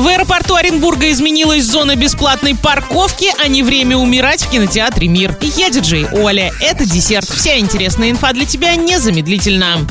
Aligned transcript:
В 0.00 0.06
аэропорту 0.06 0.54
Оренбурга 0.54 1.10
изменилась 1.10 1.66
зона 1.66 1.94
бесплатной 1.94 2.56
парковки, 2.56 3.26
а 3.38 3.48
не 3.48 3.62
время 3.62 3.98
умирать 3.98 4.42
в 4.42 4.48
кинотеатре 4.48 5.08
«Мир». 5.08 5.36
Я 5.42 5.68
диджей 5.68 6.06
Оля. 6.10 6.52
Это 6.62 6.86
десерт. 6.86 7.28
Вся 7.28 7.58
интересная 7.58 8.10
инфа 8.10 8.32
для 8.32 8.46
тебя 8.46 8.76
незамедлительно. 8.76 9.86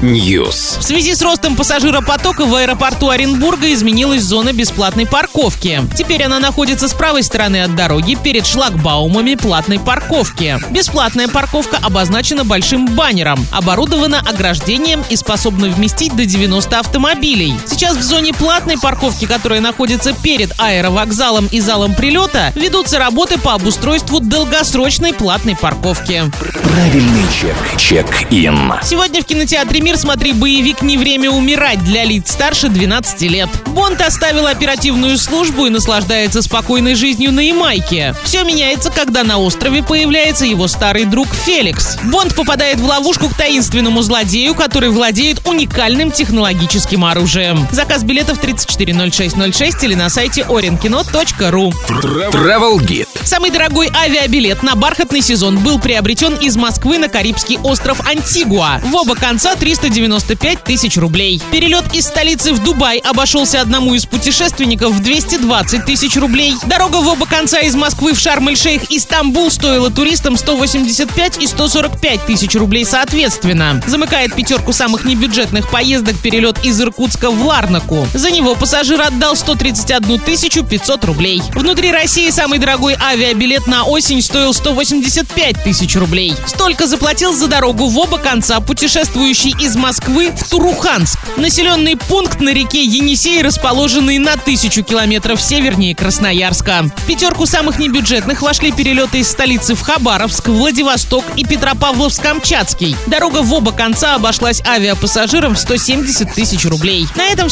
News. 0.00 0.78
В 0.78 0.82
связи 0.82 1.14
с 1.14 1.20
ростом 1.20 1.54
пассажиропотока 1.54 2.46
в 2.46 2.54
аэропорту 2.54 3.10
Оренбурга 3.10 3.70
изменилась 3.74 4.22
зона 4.22 4.54
бесплатной 4.54 5.04
парковки. 5.04 5.82
Теперь 5.94 6.22
она 6.22 6.40
находится 6.40 6.88
с 6.88 6.94
правой 6.94 7.22
стороны 7.22 7.62
от 7.62 7.76
дороги 7.76 8.14
перед 8.14 8.46
шлагбаумами 8.46 9.34
платной 9.34 9.80
парковки. 9.80 10.58
Бесплатная 10.70 11.28
парковка 11.28 11.76
обозначена 11.82 12.46
большим 12.46 12.86
баннером, 12.86 13.46
оборудована 13.52 14.20
ограждением 14.20 15.04
и 15.10 15.16
способна 15.16 15.68
вместить 15.68 16.16
до 16.16 16.24
90 16.24 16.78
автомобилей. 16.78 17.52
Сейчас 17.66 17.97
в 17.98 18.02
зоне 18.02 18.32
платной 18.32 18.78
парковки, 18.78 19.26
которая 19.26 19.60
находится 19.60 20.12
перед 20.12 20.52
аэровокзалом 20.58 21.48
и 21.50 21.60
залом 21.60 21.94
прилета, 21.94 22.52
ведутся 22.54 22.98
работы 22.98 23.38
по 23.38 23.54
обустройству 23.54 24.20
долгосрочной 24.20 25.12
платной 25.12 25.56
парковки. 25.56 26.22
Правильный 26.62 27.24
чек. 27.40 27.56
Чек-ин. 27.76 28.74
Сегодня 28.84 29.20
в 29.20 29.24
кинотеатре 29.24 29.80
«Мир» 29.80 29.96
смотри 29.96 30.32
боевик 30.32 30.82
«Не 30.82 30.96
время 30.96 31.30
умирать» 31.30 31.82
для 31.82 32.04
лиц 32.04 32.30
старше 32.30 32.68
12 32.68 33.22
лет. 33.22 33.48
Бонд 33.66 34.00
оставил 34.00 34.46
оперативную 34.46 35.18
службу 35.18 35.66
и 35.66 35.70
наслаждается 35.70 36.40
спокойной 36.40 36.94
жизнью 36.94 37.32
на 37.32 37.40
Ямайке. 37.40 38.14
Все 38.22 38.44
меняется, 38.44 38.90
когда 38.90 39.24
на 39.24 39.38
острове 39.38 39.82
появляется 39.82 40.44
его 40.44 40.68
старый 40.68 41.04
друг 41.04 41.26
Феликс. 41.34 41.96
Бонд 42.04 42.36
попадает 42.36 42.78
в 42.78 42.84
ловушку 42.84 43.28
к 43.28 43.34
таинственному 43.34 44.02
злодею, 44.02 44.54
который 44.54 44.90
владеет 44.90 45.44
уникальным 45.46 46.12
технологическим 46.12 47.04
оружием. 47.04 47.66
Заказ 47.88 48.04
билетов 48.04 48.36
340606 48.36 49.84
или 49.84 49.94
на 49.94 50.10
сайте 50.10 50.42
orinkino.ru. 50.42 51.72
Travel 51.88 52.76
Guide. 52.80 53.08
Самый 53.24 53.50
дорогой 53.50 53.88
авиабилет 53.94 54.62
на 54.62 54.74
бархатный 54.74 55.22
сезон 55.22 55.58
был 55.58 55.78
приобретен 55.78 56.34
из 56.34 56.56
Москвы 56.56 56.98
на 56.98 57.08
Карибский 57.08 57.58
остров 57.62 58.06
Антигуа. 58.06 58.80
В 58.84 58.94
оба 58.94 59.14
конца 59.14 59.54
395 59.54 60.64
тысяч 60.64 60.98
рублей. 60.98 61.40
Перелет 61.50 61.94
из 61.94 62.06
столицы 62.06 62.52
в 62.52 62.62
Дубай 62.62 62.98
обошелся 62.98 63.62
одному 63.62 63.94
из 63.94 64.04
путешественников 64.04 64.92
в 64.92 65.02
220 65.02 65.86
тысяч 65.86 66.14
рублей. 66.16 66.56
Дорога 66.66 66.96
в 66.96 67.08
оба 67.08 67.24
конца 67.24 67.60
из 67.60 67.74
Москвы 67.74 68.12
в 68.12 68.18
Шарм-эль-Шейх 68.18 68.90
и 68.90 68.98
Стамбул 68.98 69.50
стоила 69.50 69.90
туристам 69.90 70.36
185 70.36 71.42
и 71.42 71.46
145 71.46 72.26
тысяч 72.26 72.54
рублей 72.54 72.84
соответственно. 72.84 73.82
Замыкает 73.86 74.34
пятерку 74.34 74.74
самых 74.74 75.06
небюджетных 75.06 75.70
поездок 75.70 76.18
перелет 76.18 76.62
из 76.64 76.78
Иркутска 76.80 77.30
в 77.30 77.42
Ларнаку. 77.68 78.06
За 78.14 78.30
него 78.30 78.54
пассажир 78.54 79.00
отдал 79.00 79.36
131 79.36 80.20
тысячу 80.20 80.64
500 80.64 81.04
рублей. 81.04 81.42
Внутри 81.54 81.92
России 81.92 82.30
самый 82.30 82.58
дорогой 82.58 82.96
авиабилет 82.98 83.66
на 83.66 83.84
осень 83.84 84.22
стоил 84.22 84.54
185 84.54 85.62
тысяч 85.62 85.94
рублей. 85.96 86.34
Столько 86.46 86.86
заплатил 86.86 87.34
за 87.34 87.46
дорогу 87.46 87.88
в 87.88 87.98
оба 87.98 88.18
конца 88.18 88.60
путешествующий 88.60 89.54
из 89.60 89.76
Москвы 89.76 90.30
в 90.30 90.48
Туруханск. 90.48 91.18
Населенный 91.36 91.96
пункт 91.96 92.40
на 92.40 92.50
реке 92.50 92.82
Енисей, 92.84 93.42
расположенный 93.42 94.18
на 94.18 94.36
тысячу 94.36 94.82
километров 94.82 95.40
севернее 95.40 95.94
Красноярска. 95.94 96.84
В 96.96 97.06
пятерку 97.06 97.46
самых 97.46 97.78
небюджетных 97.78 98.42
вошли 98.42 98.72
перелеты 98.72 99.18
из 99.18 99.30
столицы 99.30 99.74
в 99.74 99.82
Хабаровск, 99.82 100.48
Владивосток 100.48 101.24
и 101.36 101.44
Петропавловск-Камчатский. 101.44 102.96
Дорога 103.06 103.42
в 103.42 103.52
оба 103.52 103.72
конца 103.72 104.14
обошлась 104.14 104.62
авиапассажирам 104.66 105.54
в 105.54 105.58
170 105.58 106.32
тысяч 106.34 106.64
рублей. 106.64 107.06
На 107.14 107.26
этом 107.28 107.50